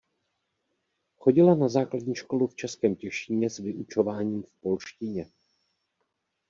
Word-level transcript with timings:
Chodila 1.17 1.55
na 1.55 1.69
základní 1.69 2.15
školu 2.15 2.47
v 2.47 2.55
Českém 2.55 2.95
Těšíně 2.95 3.49
s 3.49 3.57
vyučováním 3.59 4.43
v 4.43 4.51
polštině. 4.61 5.27